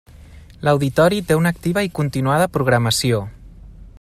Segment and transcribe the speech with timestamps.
[0.67, 3.23] L'Auditori té una activa i continuada programació.